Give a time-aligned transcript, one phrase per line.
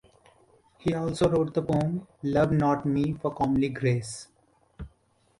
[0.79, 4.29] He also wrote the poem, Love not me for comely grace.